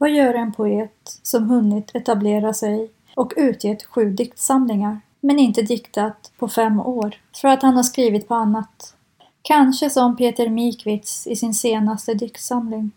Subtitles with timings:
[0.00, 6.32] Vad gör en poet som hunnit etablera sig och utgett sju diktsamlingar, men inte diktat
[6.38, 8.94] på fem år, för att han har skrivit på annat?
[9.42, 12.90] Kanske som Peter Mikwitz i sin senaste diktsamling.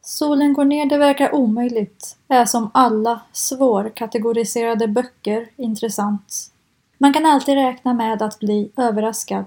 [0.00, 6.52] Solen går ner, det verkar omöjligt, är som alla svårkategoriserade böcker intressant.
[6.98, 9.44] Man kan alltid räkna med att bli överraskad.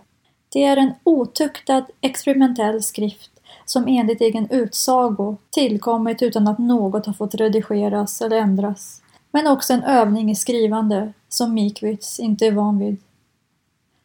[0.50, 7.14] Det är en otuktad experimentell skrift som enligt egen utsago tillkommit utan att något har
[7.14, 9.02] fått redigeras eller ändras.
[9.32, 12.98] Men också en övning i skrivande som Mikwitz inte är van vid.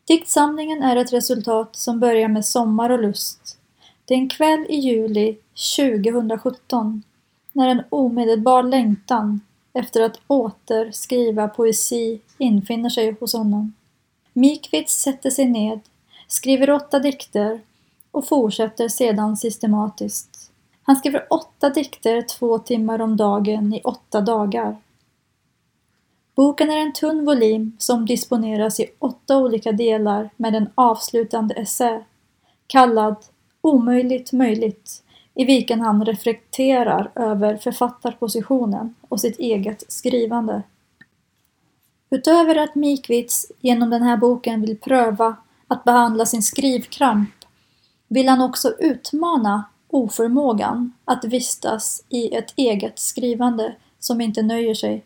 [0.06, 3.58] Diktsamlingen är ett resultat som börjar med sommar och lust.
[4.04, 5.36] Det är en kväll i juli
[5.76, 7.02] 2017
[7.52, 9.40] när en omedelbar längtan
[9.72, 13.74] efter att åter skriva poesi infinner sig hos honom.
[14.32, 15.80] Mikwitz sätter sig ned,
[16.28, 17.60] skriver åtta dikter
[18.14, 20.50] och fortsätter sedan systematiskt.
[20.82, 24.76] Han skriver åtta dikter två timmar om dagen i åtta dagar.
[26.34, 32.04] Boken är en tunn volym som disponeras i åtta olika delar med en avslutande essä
[32.66, 33.16] kallad
[33.60, 35.02] Omöjligt möjligt
[35.34, 40.62] i vilken han reflekterar över författarpositionen och sitt eget skrivande.
[42.10, 45.36] Utöver att Mikvits genom den här boken vill pröva
[45.68, 47.33] att behandla sin skrivkramp
[48.14, 55.04] vill han också utmana oförmågan att vistas i ett eget skrivande som inte nöjer sig.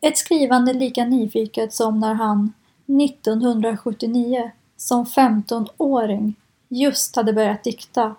[0.00, 2.52] Ett skrivande lika nyfiket som när han
[2.86, 6.34] 1979 som 15-åring
[6.68, 8.14] just hade börjat dikta.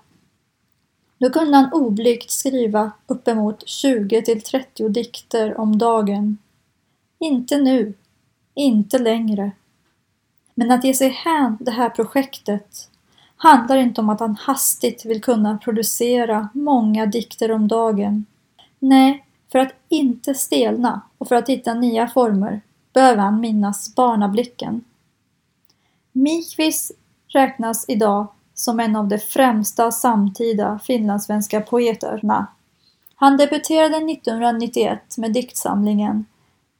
[1.17, 6.37] Då kunde han oblygt skriva uppemot 20 till 30 dikter om dagen.
[7.19, 7.93] Inte nu,
[8.53, 9.51] inte längre.
[10.55, 12.89] Men att ge sig hän det här projektet
[13.37, 18.25] handlar inte om att han hastigt vill kunna producera många dikter om dagen.
[18.79, 22.61] Nej, för att inte stelna och för att hitta nya former
[22.93, 24.83] behöver han minnas barnablicken.
[26.11, 26.91] Mikvis
[27.27, 32.47] räknas idag som en av de främsta samtida finlandssvenska poeterna.
[33.15, 36.25] Han debuterade 1991 med diktsamlingen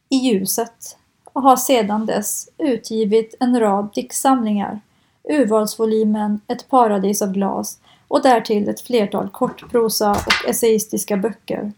[0.09, 4.81] I ljuset och har sedan dess utgivit en rad diktsamlingar,
[5.29, 11.71] urvalsvolymen Ett paradis av glas och därtill ett flertal kortprosa och essayistiska böcker.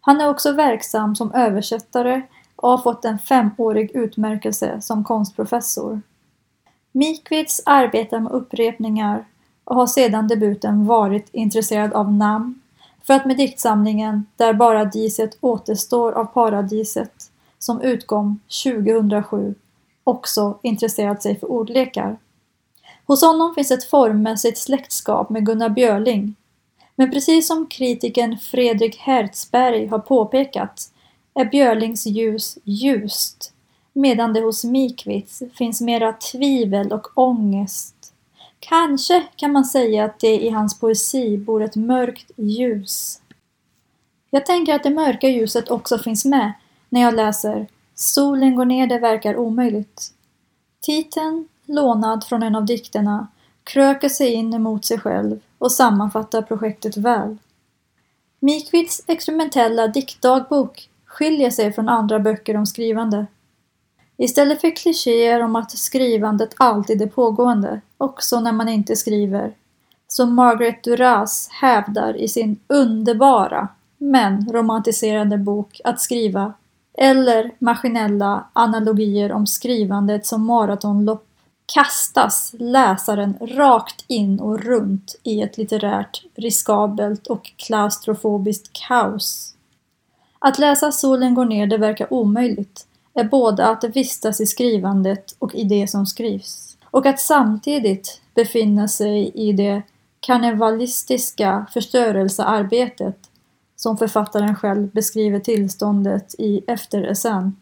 [0.00, 2.22] Han är också verksam som översättare
[2.56, 6.00] och har fått en femårig utmärkelse som konstprofessor.
[6.92, 9.24] Mikwitz arbetar med upprepningar
[9.64, 12.60] och har sedan debuten varit intresserad av namn
[13.02, 19.54] för att med diktsamlingen Där paradiset återstår av paradiset som utkom 2007
[20.04, 22.16] också intresserat sig för ordlekar.
[23.06, 26.34] Hos honom finns ett formmässigt släktskap med Gunnar Björling.
[26.96, 30.92] Men precis som kritikern Fredrik Hertzberg har påpekat
[31.34, 33.52] är Björlings ljus ljust
[33.92, 37.94] medan det hos Mikwitz finns mera tvivel och ångest.
[38.58, 43.20] Kanske kan man säga att det i hans poesi bor ett mörkt ljus.
[44.30, 46.52] Jag tänker att det mörka ljuset också finns med
[46.88, 50.12] när jag läser Solen går ner, det verkar omöjligt.
[50.80, 53.26] Titeln, lånad från en av dikterna,
[53.64, 57.36] kröker sig in emot sig själv och sammanfattar projektet väl.
[58.40, 63.26] Mikvids experimentella diktdagbok skiljer sig från andra böcker om skrivande.
[64.16, 69.52] Istället för klichéer om att skrivandet alltid är pågående, också när man inte skriver,
[70.08, 73.68] som Margaret Duras hävdar i sin underbara
[73.98, 76.52] men romantiserade bok Att skriva,
[76.94, 81.25] eller maskinella analogier om skrivandet som maratonlopp,
[81.74, 89.54] kastas läsaren rakt in och runt i ett litterärt riskabelt och klaustrofobiskt kaos.
[90.38, 95.54] Att läsa Solen går ner, det verkar omöjligt, är både att vistas i skrivandet och
[95.54, 96.76] i det som skrivs.
[96.84, 99.82] Och att samtidigt befinna sig i det
[100.20, 103.16] karnevalistiska förstörelsearbetet
[103.76, 107.56] som författaren själv beskriver tillståndet i efteresän.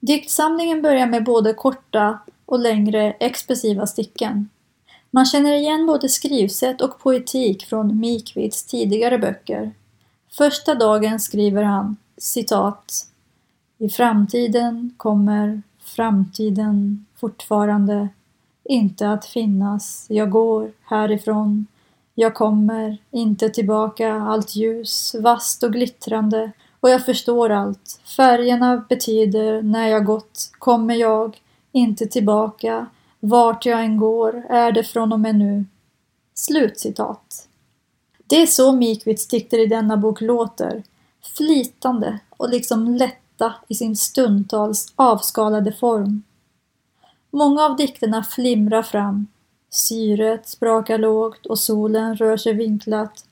[0.00, 4.48] Diktsamlingen börjar med både korta och längre expressiva stycken.
[5.10, 9.72] Man känner igen både skrivsätt och poetik från Mikvits tidigare böcker.
[10.30, 13.06] Första dagen skriver han citat
[13.82, 18.08] i framtiden kommer framtiden fortfarande
[18.64, 20.06] inte att finnas.
[20.08, 21.66] Jag går härifrån.
[22.14, 24.14] Jag kommer inte tillbaka.
[24.14, 26.52] Allt ljus, vasst och glittrande.
[26.80, 28.00] Och jag förstår allt.
[28.16, 31.40] Färgerna betyder när jag gått kommer jag
[31.72, 32.86] inte tillbaka.
[33.20, 35.64] Vart jag än går är det från och med nu.
[36.34, 37.48] Slutcitat.
[38.26, 40.82] Det är så Mikvits dikter i denna bok låter,
[41.36, 46.22] flytande och liksom lätta i sin stundtals avskalade form.
[47.30, 49.26] Många av dikterna flimrar fram,
[49.70, 53.24] syret sprakar lågt och solen rör sig vinklat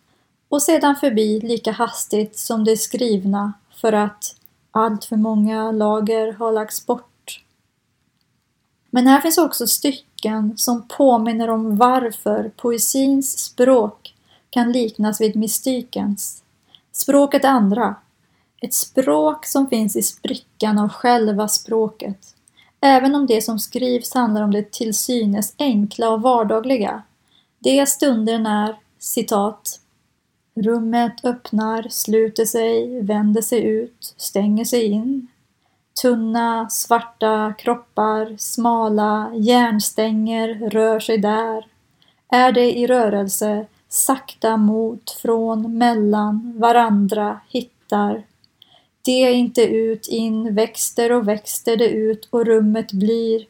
[0.48, 4.36] och sedan förbi lika hastigt som det är skrivna för att
[4.70, 7.09] allt för många lager har lagts bort.
[8.90, 14.14] Men här finns också stycken som påminner om varför poesins språk
[14.50, 16.42] kan liknas vid mystikens.
[16.92, 17.94] Språket andra.
[18.62, 22.34] Ett språk som finns i sprickan av själva språket.
[22.80, 27.02] Även om det som skrivs handlar om det till synes enkla och vardagliga.
[27.58, 29.80] Det stunder när, citat,
[30.54, 35.26] Rummet öppnar, sluter sig, vänder sig ut, stänger sig in.
[36.02, 41.66] Tunna, svarta kroppar, smala järnstänger rör sig där.
[42.28, 48.22] Är det i rörelse, sakta mot, från, mellan, varandra, hittar.
[49.02, 53.46] Det inte ut, in, växter och växter det ut och rummet blir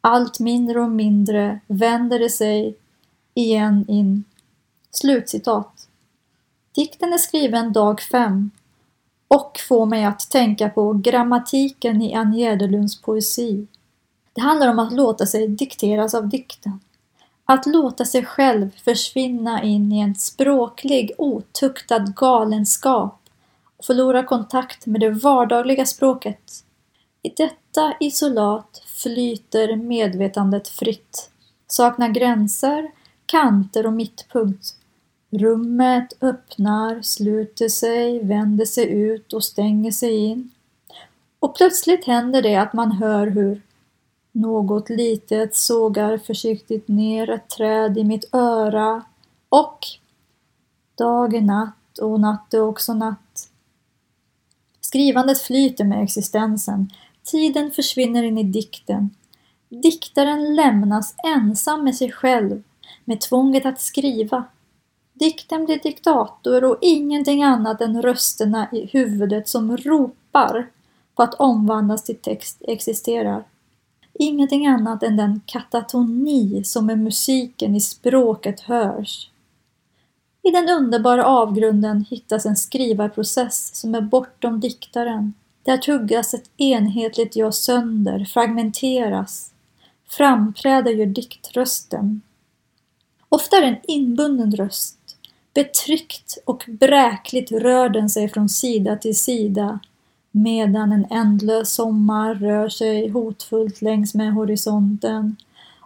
[0.00, 2.76] allt mindre och mindre, vänder det sig
[3.34, 4.24] igen in.
[4.90, 5.88] Slutcitat.
[6.74, 8.50] Dikten är skriven dag fem
[9.34, 13.66] och får mig att tänka på grammatiken i Ann Jäderlunds poesi.
[14.32, 16.80] Det handlar om att låta sig dikteras av dikten.
[17.44, 23.20] Att låta sig själv försvinna in i en språklig otuktad galenskap
[23.76, 26.64] och förlora kontakt med det vardagliga språket.
[27.22, 31.30] I detta isolat flyter medvetandet fritt,
[31.66, 32.90] saknar gränser,
[33.26, 34.76] kanter och mittpunkt
[35.38, 40.50] Rummet öppnar, sluter sig, vänder sig ut och stänger sig in.
[41.38, 43.62] Och plötsligt händer det att man hör hur
[44.32, 49.04] något litet sågar försiktigt ner ett träd i mitt öra
[49.48, 49.78] och
[50.94, 53.48] dag är natt och natt är också natt.
[54.80, 56.90] Skrivandet flyter med existensen.
[57.22, 59.10] Tiden försvinner in i dikten.
[59.68, 62.62] Diktaren lämnas ensam med sig själv,
[63.04, 64.44] med tvånget att skriva.
[65.16, 70.70] Dikten blir diktator och ingenting annat än rösterna i huvudet som ropar
[71.14, 73.44] på att omvandlas till text existerar.
[74.12, 79.30] Ingenting annat än den katatoni som med musiken i språket hörs.
[80.42, 85.34] I den underbara avgrunden hittas en skrivarprocess som är bortom diktaren.
[85.62, 89.52] Där tuggas ett enhetligt jag sönder, fragmenteras.
[90.08, 92.20] Framträder gör diktrösten.
[93.28, 94.98] Ofta är det en inbunden röst
[95.54, 99.78] Betryckt och bräkligt rör den sig från sida till sida
[100.30, 105.36] medan en ändlös sommar rör sig hotfullt längs med horisonten.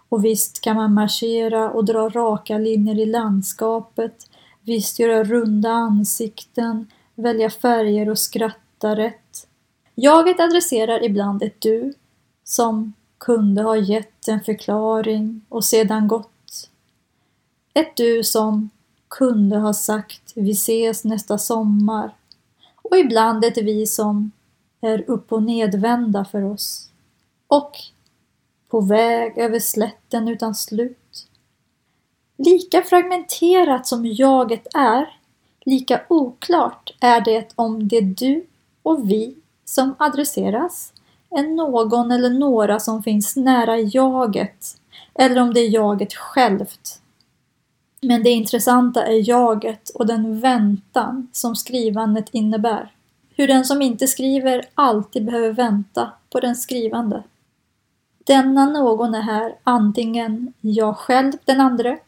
[0.09, 4.29] Och visst kan man marschera och dra raka linjer i landskapet,
[4.61, 9.47] visst göra runda ansikten, välja färger och skratta rätt.
[9.95, 11.93] Jaget adresserar ibland ett du
[12.43, 16.69] som kunde ha gett en förklaring och sedan gått.
[17.73, 18.69] Ett du som
[19.09, 22.15] kunde ha sagt vi ses nästa sommar.
[22.75, 24.31] Och ibland ett vi som
[24.81, 26.89] är upp och nedvända för oss.
[27.47, 27.71] Och
[28.69, 31.27] på väg över slätten utan slut.
[32.37, 35.17] Lika fragmenterat som jaget är,
[35.65, 38.45] lika oklart är det om det du
[38.83, 39.35] och vi
[39.65, 40.93] som adresseras
[41.29, 44.77] är någon eller några som finns nära jaget
[45.13, 47.01] eller om det är jaget självt
[48.01, 52.91] men det intressanta är jaget och den väntan som skrivandet innebär.
[53.35, 57.23] Hur den som inte skriver alltid behöver vänta på den skrivande.
[58.25, 61.99] Denna någon är här antingen jag själv den andre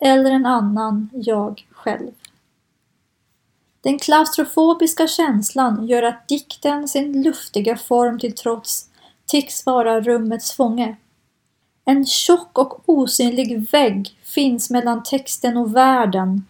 [0.00, 2.10] eller en annan jag själv.
[3.80, 8.90] Den klaustrofobiska känslan gör att dikten sin luftiga form till trots
[9.26, 10.96] tycks vara rummets fånge.
[11.88, 16.46] En tjock och osynlig vägg finns mellan texten och världen.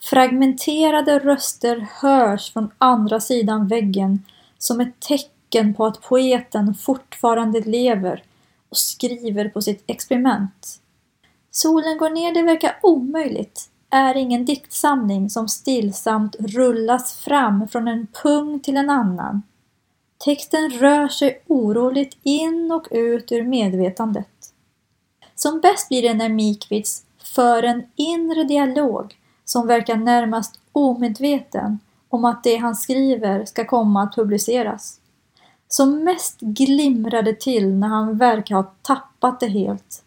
[0.00, 4.22] Fragmenterade röster hörs från andra sidan väggen
[4.58, 8.22] som ett tecken på att poeten fortfarande lever
[8.68, 10.80] och skriver på sitt experiment.
[11.50, 18.06] Solen går ner, det verkar omöjligt, är ingen diktsamling som stillsamt rullas fram från en
[18.22, 19.42] punkt till en annan.
[20.24, 24.53] Texten rör sig oroligt in och ut ur medvetandet.
[25.34, 32.24] Som bäst blir det när Mikvits för en inre dialog som verkar närmast omedveten om
[32.24, 35.00] att det han skriver ska komma att publiceras.
[35.68, 40.02] Som mest glimrar det till när han verkar ha tappat det helt.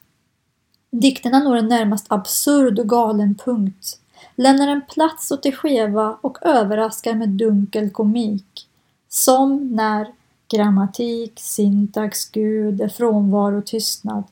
[0.91, 3.99] Dikterna når en närmast absurd och galen punkt.
[4.35, 8.67] lämnar en plats åt det skeva och överraskar med dunkel komik.
[9.09, 10.07] Som när
[10.51, 14.23] grammatik, syntax, Gud frånvaro, tystnad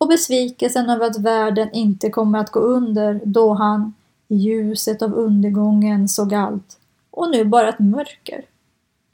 [0.00, 3.94] och besvikelsen över att världen inte kommer att gå under då han
[4.28, 6.78] i ljuset av undergången såg allt
[7.10, 8.44] och nu bara ett mörker.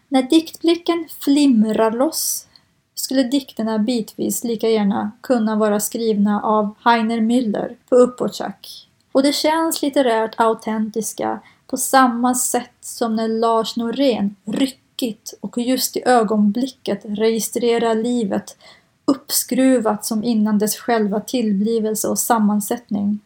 [0.08, 2.46] När diktblicken flimrar loss
[2.94, 8.88] skulle dikterna bitvis lika gärna kunna vara skrivna av Heiner Müller på uppåtjack.
[9.12, 15.96] Och det känns litterärt autentiska på samma sätt som när Lars Norén ryckigt och just
[15.96, 18.56] i ögonblicket registrerar livet
[19.06, 23.18] uppskruvat som innan dess själva tillblivelse och sammansättning.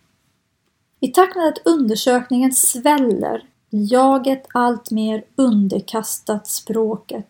[1.00, 7.26] I takt med att undersökningen sväller jaget allt mer underkastat språket.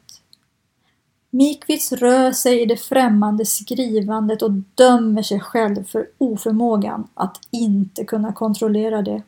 [1.31, 8.05] Mikvits rör sig i det främmande skrivandet och dömer sig själv för oförmågan att inte
[8.05, 9.23] kunna kontrollera det.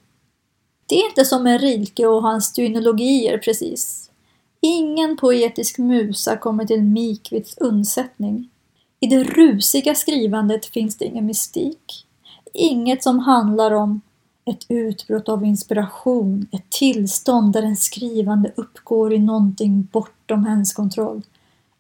[0.87, 4.11] Det är inte som med Rilke och hans dynologier precis.
[4.61, 8.52] Ingen poetisk musa kommer till Mikvits undsättning.
[9.03, 12.07] I det rusiga skrivandet finns det ingen mystik.
[12.53, 14.01] Inget som handlar om
[14.45, 21.23] ett utbrott av inspiration, ett tillstånd där den skrivande uppgår i någonting bortom hennes kontroll.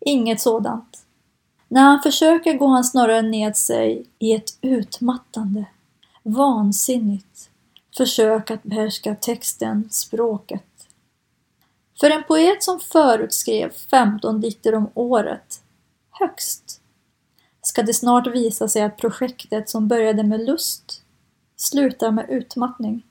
[0.00, 1.05] Inget sådant.
[1.69, 5.64] När han försöker går han snarare ned sig i ett utmattande,
[6.23, 7.50] vansinnigt
[7.97, 10.64] försök att behärska texten, språket.
[12.00, 15.62] För en poet som förutskrev 15 dikter om året,
[16.11, 16.82] högst,
[17.62, 21.02] ska det snart visa sig att projektet som började med lust
[21.57, 23.02] slutar med utmattning.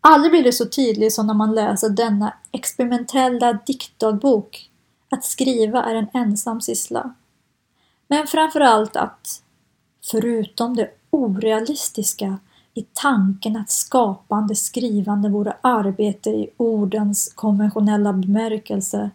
[0.00, 4.70] Aldrig blir det så tydligt som när man läser denna experimentella diktdagbok
[5.10, 7.14] att skriva är en ensam syssla.
[8.08, 9.42] Men framförallt att,
[10.10, 12.38] förutom det orealistiska
[12.74, 19.10] i tanken att skapande skrivande vore arbete i ordens konventionella bemärkelse,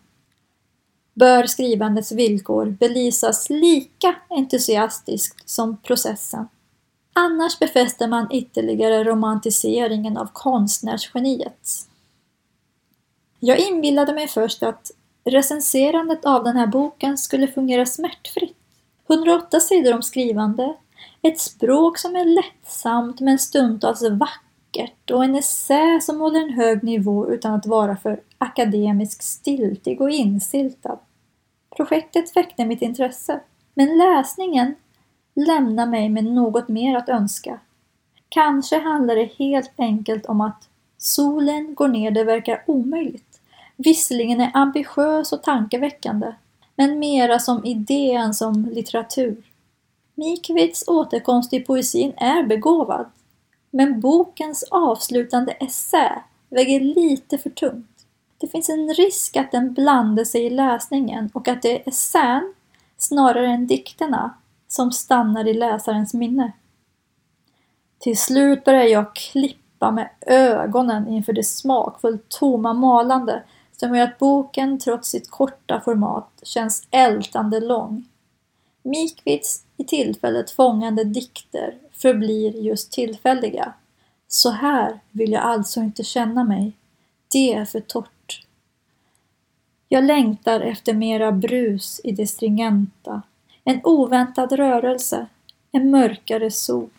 [1.14, 6.48] bör skrivandets villkor belysas lika entusiastiskt som processen.
[7.14, 11.70] Annars befäster man ytterligare romantiseringen av konstnärsgeniet.
[13.40, 14.92] Jag inbillade mig först att
[15.24, 18.58] recenserandet av den här boken skulle fungera smärtfritt.
[19.10, 20.76] 108 sidor om skrivande,
[21.22, 24.51] ett språk som är lättsamt men stundtals vackert
[25.12, 30.10] och en essä som håller en hög nivå utan att vara för akademisk stiltig och
[30.10, 31.00] insyltad.
[31.76, 33.40] Projektet väckte mitt intresse,
[33.74, 34.76] men läsningen
[35.36, 37.60] lämnar mig med något mer att önska.
[38.30, 43.32] Kanske handlar det helt enkelt om att solen går ner det verkar omöjligt
[43.84, 46.34] visserligen är ambitiös och tankeväckande,
[46.76, 49.44] men mera som idé än som litteratur.
[50.16, 53.06] Mikvits återkomst i poesin är begåvad,
[53.72, 58.06] men bokens avslutande essä väger lite för tungt.
[58.38, 62.54] Det finns en risk att den blandar sig i läsningen och att det är essän,
[62.98, 64.34] snarare än dikterna,
[64.68, 66.52] som stannar i läsarens minne.
[68.00, 73.44] Till slut börjar jag klippa med ögonen inför det smakfullt tomma malande
[73.78, 78.08] som gör att boken trots sitt korta format känns ältande lång.
[78.84, 83.74] Mikvits i tillfället fångande dikter förblir just tillfälliga.
[84.28, 86.72] Så här vill jag alltså inte känna mig.
[87.32, 88.46] Det är för torrt.
[89.90, 93.22] Jag längtar efter mera brus i det stringenta.
[93.64, 95.28] En oväntad rörelse.
[95.72, 96.90] En mörkare sol.